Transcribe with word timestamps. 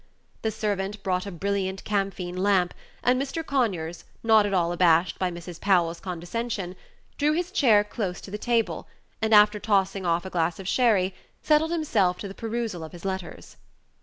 The 0.41 0.49
servant 0.49 1.03
brought 1.03 1.27
a 1.27 1.31
brilliant 1.31 1.83
camphene 1.83 2.35
lamp, 2.37 2.73
and 3.03 3.21
Mr. 3.21 3.45
Conyers, 3.45 4.03
not 4.23 4.47
at 4.47 4.51
all 4.55 4.71
abashed 4.71 5.19
by 5.19 5.29
Mrs. 5.29 5.61
Powell's 5.61 5.99
condescension, 5.99 6.75
drew 7.19 7.33
his 7.33 7.51
chair 7.51 7.83
close 7.83 8.19
to 8.21 8.31
the 8.31 8.39
table, 8.39 8.87
and, 9.21 9.31
after 9.31 9.59
tossing 9.59 10.03
off 10.03 10.25
a 10.25 10.31
glass 10.31 10.57
of 10.59 10.67
sherry, 10.67 11.13
settled 11.43 11.69
himself 11.69 12.17
to 12.17 12.27
the 12.27 12.33
perusal 12.33 12.83
of 12.83 12.93
his 12.93 13.05
letters. 13.05 13.57